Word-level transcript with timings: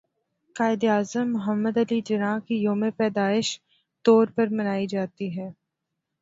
قائد 0.55 0.83
اعظم 0.85 1.27
محمد 1.33 1.77
علی 1.77 1.99
جناح 2.01 2.39
کے 2.47 2.55
يوم 2.55 2.83
پیدائش 2.97 3.47
طور 4.05 4.27
پر 4.35 4.47
منائی 4.51 4.87
جاتى 4.87 5.29
ہے 5.37 5.49